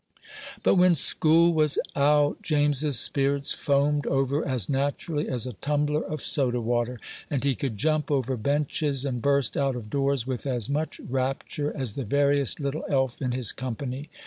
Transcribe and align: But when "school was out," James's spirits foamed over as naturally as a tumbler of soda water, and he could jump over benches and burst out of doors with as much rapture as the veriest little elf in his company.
But 0.63 0.77
when 0.77 0.95
"school 0.95 1.53
was 1.53 1.77
out," 1.95 2.41
James's 2.41 2.97
spirits 2.99 3.51
foamed 3.53 4.07
over 4.07 4.43
as 4.43 4.67
naturally 4.67 5.29
as 5.29 5.45
a 5.45 5.53
tumbler 5.53 6.01
of 6.03 6.21
soda 6.25 6.59
water, 6.59 6.99
and 7.29 7.43
he 7.43 7.53
could 7.53 7.77
jump 7.77 8.09
over 8.09 8.35
benches 8.35 9.05
and 9.05 9.21
burst 9.21 9.55
out 9.55 9.75
of 9.75 9.91
doors 9.91 10.25
with 10.25 10.47
as 10.47 10.71
much 10.71 10.99
rapture 11.07 11.71
as 11.77 11.93
the 11.93 12.03
veriest 12.03 12.59
little 12.59 12.83
elf 12.89 13.21
in 13.21 13.31
his 13.33 13.51
company. 13.51 14.09